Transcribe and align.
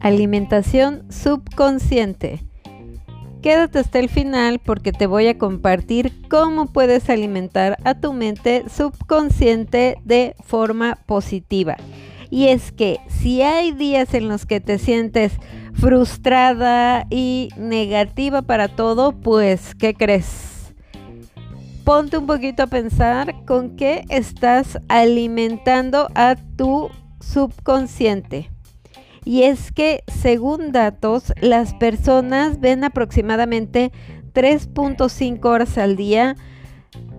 Alimentación 0.00 1.04
subconsciente. 1.10 2.40
Quédate 3.40 3.78
hasta 3.78 3.98
el 3.98 4.08
final 4.08 4.58
porque 4.58 4.92
te 4.92 5.06
voy 5.06 5.26
a 5.28 5.38
compartir 5.38 6.12
cómo 6.28 6.66
puedes 6.66 7.10
alimentar 7.10 7.76
a 7.84 7.94
tu 7.94 8.12
mente 8.12 8.64
subconsciente 8.68 9.98
de 10.04 10.34
forma 10.44 10.98
positiva. 11.06 11.76
Y 12.30 12.48
es 12.48 12.72
que 12.72 13.00
si 13.08 13.42
hay 13.42 13.72
días 13.72 14.12
en 14.14 14.28
los 14.28 14.46
que 14.46 14.60
te 14.60 14.78
sientes 14.78 15.32
frustrada 15.74 17.06
y 17.10 17.48
negativa 17.56 18.42
para 18.42 18.68
todo, 18.68 19.12
pues, 19.12 19.74
¿qué 19.74 19.94
crees? 19.94 20.53
Ponte 21.84 22.16
un 22.16 22.26
poquito 22.26 22.62
a 22.62 22.66
pensar 22.66 23.44
con 23.44 23.76
qué 23.76 24.06
estás 24.08 24.78
alimentando 24.88 26.08
a 26.14 26.34
tu 26.56 26.88
subconsciente. 27.20 28.50
Y 29.26 29.42
es 29.42 29.70
que, 29.70 30.02
según 30.06 30.72
datos, 30.72 31.34
las 31.42 31.74
personas 31.74 32.58
ven 32.58 32.84
aproximadamente 32.84 33.92
3.5 34.32 35.44
horas 35.44 35.76
al 35.76 35.96
día 35.96 36.36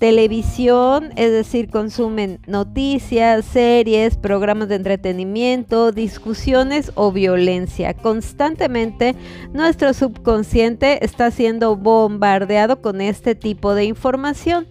televisión, 0.00 1.10
es 1.16 1.30
decir, 1.30 1.68
consumen 1.68 2.40
noticias, 2.46 3.44
series, 3.44 4.16
programas 4.16 4.68
de 4.68 4.76
entretenimiento, 4.76 5.92
discusiones 5.92 6.90
o 6.94 7.12
violencia. 7.12 7.92
Constantemente 7.92 9.14
nuestro 9.52 9.92
subconsciente 9.92 11.04
está 11.04 11.30
siendo 11.30 11.76
bombardeado 11.76 12.80
con 12.80 13.02
este 13.02 13.34
tipo 13.34 13.74
de 13.74 13.84
información. 13.84 14.66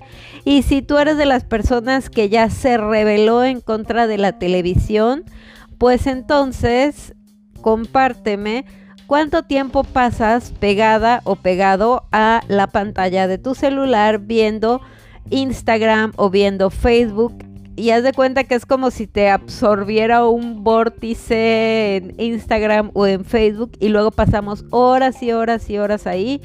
Y 0.45 0.63
si 0.63 0.81
tú 0.81 0.97
eres 0.97 1.15
de 1.15 1.27
las 1.27 1.43
personas 1.43 2.09
que 2.09 2.27
ya 2.29 2.49
se 2.49 2.77
rebeló 2.77 3.43
en 3.43 3.61
contra 3.61 4.07
de 4.07 4.17
la 4.17 4.39
televisión, 4.39 5.25
pues 5.77 6.07
entonces 6.07 7.13
compárteme 7.61 8.65
cuánto 9.05 9.43
tiempo 9.43 9.83
pasas 9.83 10.53
pegada 10.59 11.21
o 11.23 11.35
pegado 11.35 12.07
a 12.11 12.41
la 12.47 12.65
pantalla 12.65 13.27
de 13.27 13.37
tu 13.37 13.53
celular 13.53 14.17
viendo 14.17 14.81
Instagram 15.29 16.13
o 16.15 16.29
viendo 16.29 16.69
Facebook 16.69 17.33
y 17.75 17.91
haz 17.91 18.03
de 18.03 18.11
cuenta 18.11 18.43
que 18.43 18.55
es 18.55 18.65
como 18.65 18.91
si 18.91 19.07
te 19.07 19.29
absorbiera 19.29 20.27
un 20.27 20.63
vórtice 20.63 21.95
en 21.95 22.15
Instagram 22.17 22.91
o 22.93 23.07
en 23.07 23.23
Facebook 23.23 23.71
y 23.79 23.89
luego 23.89 24.11
pasamos 24.11 24.65
horas 24.69 25.23
y 25.23 25.31
horas 25.31 25.69
y 25.69 25.77
horas 25.77 26.05
ahí 26.05 26.41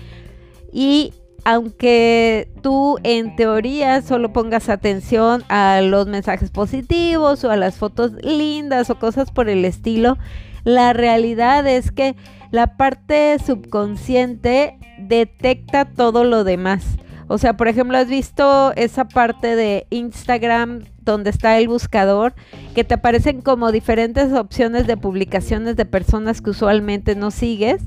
y 0.73 1.13
aunque 1.45 2.49
tú 2.63 2.99
en 3.03 3.37
teoría 3.37 4.01
solo 4.01 4.33
pongas 4.33 4.69
atención 4.69 5.45
a 5.49 5.81
los 5.83 6.07
mensajes 6.07 6.51
positivos 6.51 7.45
o 7.45 7.51
a 7.51 7.57
las 7.57 7.77
fotos 7.77 8.13
lindas 8.23 8.89
o 8.91 8.99
cosas 8.99 9.31
por 9.31 9.49
el 9.49 9.65
estilo, 9.65 10.17
la 10.65 10.95
realidad 10.95 11.67
es 11.67 11.93
que 11.93 12.17
la 12.51 12.77
parte 12.77 13.37
subconsciente 13.45 14.79
detecta 14.99 15.85
todo 15.85 16.25
lo 16.25 16.45
demás. 16.45 16.97
O 17.27 17.39
sea, 17.39 17.57
por 17.57 17.69
ejemplo, 17.69 17.97
has 17.97 18.09
visto 18.09 18.73
esa 18.77 19.07
parte 19.07 19.57
de 19.57 19.87
Instagram 19.91 20.85
donde 21.01 21.31
está 21.31 21.59
el 21.59 21.69
buscador, 21.69 22.35
que 22.75 22.85
te 22.85 22.95
aparecen 22.95 23.41
como 23.41 23.73
diferentes 23.73 24.33
opciones 24.33 24.87
de 24.87 24.97
publicaciones 24.97 25.77
de 25.77 25.85
personas 25.85 26.41
que 26.41 26.51
usualmente 26.51 27.15
no 27.15 27.31
sigues. 27.31 27.83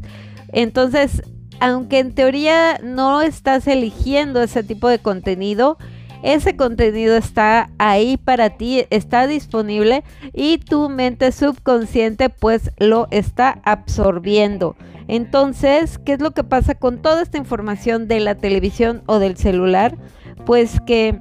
Entonces, 0.54 1.24
aunque 1.60 2.00
en 2.00 2.14
teoría 2.14 2.80
no 2.84 3.22
estás 3.22 3.68
eligiendo 3.68 4.42
ese 4.42 4.64
tipo 4.64 4.88
de 4.88 5.00
contenido, 5.00 5.78
ese 6.24 6.56
contenido 6.56 7.16
está 7.16 7.70
ahí 7.78 8.18
para 8.18 8.52
ti, 8.52 8.86
está 8.90 9.28
disponible 9.28 10.04
y 10.34 10.58
tu 10.58 10.90
mente 10.90 11.32
subconsciente 11.32 12.30
pues 12.30 12.72
lo 12.78 13.08
está 13.12 13.60
absorbiendo. 13.64 14.76
Entonces, 15.08 16.00
¿qué 16.00 16.14
es 16.14 16.20
lo 16.20 16.32
que 16.32 16.44
pasa 16.44 16.76
con 16.76 17.02
toda 17.02 17.22
esta 17.22 17.38
información 17.38 18.08
de 18.08 18.20
la 18.20 18.36
televisión 18.36 19.04
o 19.06 19.20
del 19.20 19.38
celular? 19.38 19.98
Pues 20.46 20.82
que 20.86 21.20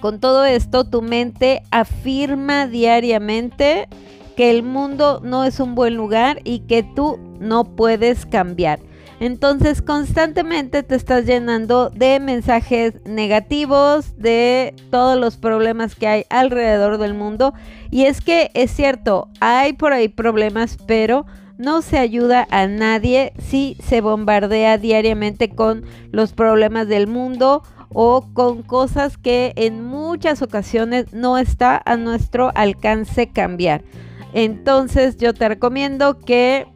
con 0.00 0.18
todo 0.18 0.44
esto 0.44 0.84
tu 0.84 1.02
mente 1.02 1.62
afirma 1.70 2.66
diariamente 2.66 3.88
que 4.36 4.50
el 4.50 4.62
mundo 4.62 5.20
no 5.22 5.44
es 5.44 5.60
un 5.60 5.74
buen 5.74 5.94
lugar 5.94 6.40
y 6.44 6.60
que 6.60 6.82
tú 6.82 7.18
no 7.38 7.64
puedes 7.76 8.26
cambiar. 8.26 8.80
Entonces 9.20 9.82
constantemente 9.82 10.82
te 10.82 10.94
estás 10.94 11.26
llenando 11.26 11.90
de 11.90 12.18
mensajes 12.20 12.94
negativos, 13.04 14.16
de 14.16 14.74
todos 14.90 15.20
los 15.20 15.36
problemas 15.36 15.94
que 15.94 16.06
hay 16.08 16.24
alrededor 16.30 16.96
del 16.96 17.12
mundo. 17.12 17.52
Y 17.90 18.06
es 18.06 18.22
que 18.22 18.50
es 18.54 18.70
cierto, 18.70 19.28
hay 19.40 19.74
por 19.74 19.92
ahí 19.92 20.08
problemas, 20.08 20.78
pero 20.86 21.26
no 21.58 21.82
se 21.82 21.98
ayuda 21.98 22.48
a 22.50 22.66
nadie 22.66 23.34
si 23.38 23.76
se 23.86 24.00
bombardea 24.00 24.78
diariamente 24.78 25.50
con 25.50 25.84
los 26.10 26.32
problemas 26.32 26.88
del 26.88 27.06
mundo 27.06 27.62
o 27.90 28.26
con 28.32 28.62
cosas 28.62 29.18
que 29.18 29.52
en 29.56 29.84
muchas 29.84 30.40
ocasiones 30.40 31.12
no 31.12 31.36
está 31.36 31.82
a 31.84 31.96
nuestro 31.98 32.52
alcance 32.54 33.28
cambiar. 33.28 33.82
Entonces 34.32 35.18
yo 35.18 35.34
te 35.34 35.46
recomiendo 35.46 36.18
que 36.18 36.66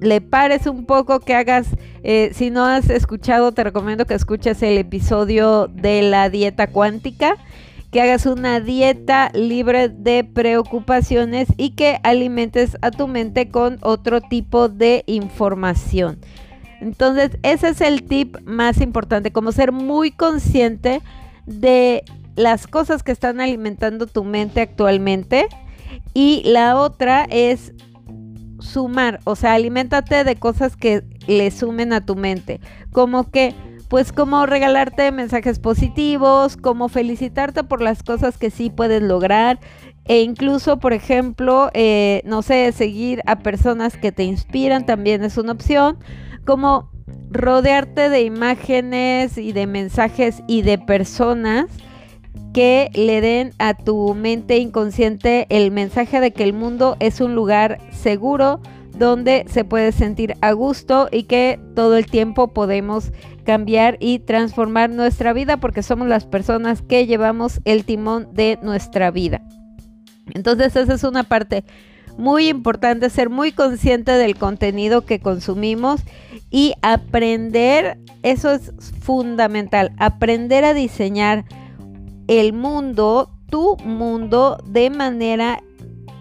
le 0.00 0.20
pares 0.20 0.66
un 0.66 0.84
poco, 0.84 1.20
que 1.20 1.34
hagas, 1.34 1.68
eh, 2.02 2.30
si 2.34 2.50
no 2.50 2.64
has 2.64 2.90
escuchado, 2.90 3.52
te 3.52 3.64
recomiendo 3.64 4.04
que 4.04 4.14
escuches 4.14 4.62
el 4.62 4.78
episodio 4.78 5.68
de 5.68 6.02
la 6.02 6.28
dieta 6.28 6.66
cuántica, 6.66 7.36
que 7.90 8.00
hagas 8.00 8.26
una 8.26 8.60
dieta 8.60 9.30
libre 9.34 9.88
de 9.88 10.24
preocupaciones 10.24 11.48
y 11.56 11.70
que 11.70 12.00
alimentes 12.02 12.76
a 12.80 12.90
tu 12.90 13.06
mente 13.06 13.50
con 13.50 13.78
otro 13.82 14.20
tipo 14.20 14.68
de 14.68 15.04
información. 15.06 16.18
Entonces, 16.80 17.38
ese 17.42 17.68
es 17.68 17.80
el 17.80 18.02
tip 18.02 18.38
más 18.44 18.80
importante, 18.80 19.30
como 19.30 19.52
ser 19.52 19.70
muy 19.70 20.10
consciente 20.10 21.00
de 21.46 22.02
las 22.34 22.66
cosas 22.66 23.02
que 23.02 23.12
están 23.12 23.40
alimentando 23.40 24.06
tu 24.06 24.24
mente 24.24 24.62
actualmente. 24.62 25.46
Y 26.14 26.42
la 26.44 26.76
otra 26.76 27.24
es 27.30 27.72
sumar, 28.62 29.20
o 29.24 29.36
sea, 29.36 29.54
aliméntate 29.54 30.24
de 30.24 30.36
cosas 30.36 30.76
que 30.76 31.02
le 31.26 31.50
sumen 31.50 31.92
a 31.92 32.04
tu 32.04 32.16
mente, 32.16 32.60
como 32.92 33.30
que, 33.30 33.54
pues 33.88 34.12
como 34.12 34.46
regalarte 34.46 35.12
mensajes 35.12 35.58
positivos, 35.58 36.56
como 36.56 36.88
felicitarte 36.88 37.64
por 37.64 37.82
las 37.82 38.02
cosas 38.02 38.38
que 38.38 38.50
sí 38.50 38.70
puedes 38.70 39.02
lograr, 39.02 39.60
e 40.04 40.22
incluso, 40.22 40.78
por 40.78 40.92
ejemplo, 40.92 41.70
eh, 41.74 42.22
no 42.24 42.42
sé, 42.42 42.72
seguir 42.72 43.22
a 43.26 43.40
personas 43.40 43.96
que 43.96 44.10
te 44.10 44.24
inspiran 44.24 44.86
también 44.86 45.22
es 45.22 45.36
una 45.36 45.52
opción, 45.52 45.98
como 46.44 46.90
rodearte 47.30 48.08
de 48.08 48.22
imágenes 48.22 49.38
y 49.38 49.52
de 49.52 49.66
mensajes 49.66 50.42
y 50.46 50.62
de 50.62 50.78
personas 50.78 51.66
que 52.52 52.90
le 52.94 53.20
den 53.20 53.52
a 53.58 53.74
tu 53.74 54.14
mente 54.14 54.58
inconsciente 54.58 55.46
el 55.48 55.70
mensaje 55.70 56.20
de 56.20 56.32
que 56.32 56.44
el 56.44 56.52
mundo 56.52 56.96
es 57.00 57.20
un 57.20 57.34
lugar 57.34 57.78
seguro 57.90 58.60
donde 58.98 59.46
se 59.48 59.64
puede 59.64 59.90
sentir 59.92 60.34
a 60.42 60.52
gusto 60.52 61.08
y 61.10 61.24
que 61.24 61.58
todo 61.74 61.96
el 61.96 62.06
tiempo 62.06 62.48
podemos 62.48 63.10
cambiar 63.44 63.96
y 64.00 64.18
transformar 64.20 64.90
nuestra 64.90 65.32
vida 65.32 65.56
porque 65.56 65.82
somos 65.82 66.08
las 66.08 66.26
personas 66.26 66.82
que 66.82 67.06
llevamos 67.06 67.60
el 67.64 67.84
timón 67.84 68.28
de 68.32 68.58
nuestra 68.62 69.10
vida. 69.10 69.42
Entonces 70.34 70.76
esa 70.76 70.94
es 70.94 71.04
una 71.04 71.24
parte 71.24 71.64
muy 72.18 72.48
importante, 72.48 73.08
ser 73.08 73.30
muy 73.30 73.52
consciente 73.52 74.12
del 74.12 74.36
contenido 74.36 75.04
que 75.06 75.20
consumimos 75.20 76.02
y 76.50 76.74
aprender, 76.82 77.98
eso 78.22 78.52
es 78.52 78.72
fundamental, 79.00 79.92
aprender 79.98 80.64
a 80.64 80.74
diseñar 80.74 81.44
el 82.40 82.54
mundo, 82.54 83.30
tu 83.50 83.76
mundo, 83.84 84.56
de 84.66 84.88
manera 84.88 85.62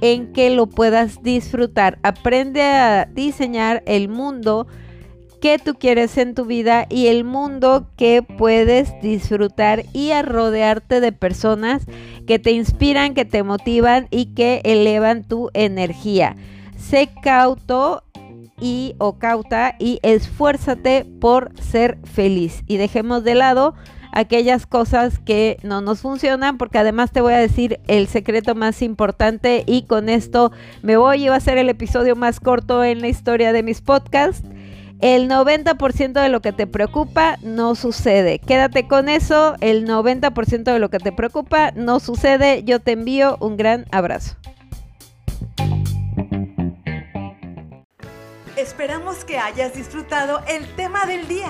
en 0.01 0.33
que 0.33 0.49
lo 0.49 0.67
puedas 0.67 1.23
disfrutar. 1.23 1.99
Aprende 2.03 2.63
a 2.63 3.05
diseñar 3.05 3.81
el 3.85 4.09
mundo 4.09 4.67
que 5.39 5.57
tú 5.57 5.75
quieres 5.75 6.17
en 6.17 6.35
tu 6.35 6.45
vida 6.45 6.85
y 6.89 7.07
el 7.07 7.23
mundo 7.23 7.87
que 7.95 8.21
puedes 8.23 8.93
disfrutar 9.01 9.85
y 9.93 10.11
a 10.11 10.21
rodearte 10.21 10.99
de 10.99 11.13
personas 11.13 11.85
que 12.27 12.39
te 12.39 12.51
inspiran, 12.51 13.13
que 13.13 13.25
te 13.25 13.41
motivan 13.43 14.07
y 14.11 14.33
que 14.33 14.61
elevan 14.65 15.23
tu 15.23 15.49
energía. 15.53 16.35
Sé 16.77 17.09
cauto 17.23 18.03
y 18.59 18.95
o 18.99 19.17
cauta 19.17 19.75
y 19.79 19.99
esfuérzate 20.03 21.05
por 21.21 21.51
ser 21.59 21.99
feliz 22.03 22.63
y 22.67 22.77
dejemos 22.77 23.23
de 23.23 23.35
lado 23.35 23.75
aquellas 24.11 24.65
cosas 24.65 25.19
que 25.19 25.57
no 25.63 25.81
nos 25.81 26.01
funcionan, 26.01 26.57
porque 26.57 26.77
además 26.77 27.11
te 27.11 27.21
voy 27.21 27.33
a 27.33 27.37
decir 27.37 27.79
el 27.87 28.07
secreto 28.07 28.55
más 28.55 28.81
importante 28.81 29.63
y 29.67 29.83
con 29.83 30.09
esto 30.09 30.51
me 30.81 30.97
voy 30.97 31.25
y 31.25 31.29
va 31.29 31.35
a 31.35 31.39
ser 31.39 31.57
el 31.57 31.69
episodio 31.69 32.15
más 32.15 32.39
corto 32.39 32.83
en 32.83 33.01
la 33.01 33.07
historia 33.07 33.53
de 33.53 33.63
mis 33.63 33.81
podcasts. 33.81 34.43
El 35.01 35.27
90% 35.29 36.21
de 36.21 36.29
lo 36.29 36.41
que 36.41 36.51
te 36.51 36.67
preocupa 36.67 37.37
no 37.41 37.73
sucede. 37.73 38.37
Quédate 38.37 38.87
con 38.87 39.09
eso. 39.09 39.55
El 39.59 39.87
90% 39.87 40.63
de 40.63 40.77
lo 40.77 40.89
que 40.91 40.99
te 40.99 41.11
preocupa 41.11 41.71
no 41.71 41.99
sucede. 41.99 42.63
Yo 42.63 42.79
te 42.79 42.91
envío 42.91 43.35
un 43.39 43.57
gran 43.57 43.87
abrazo. 43.91 44.35
Esperamos 48.55 49.25
que 49.25 49.39
hayas 49.39 49.73
disfrutado 49.73 50.41
el 50.47 50.67
tema 50.75 51.07
del 51.07 51.27
día. 51.27 51.49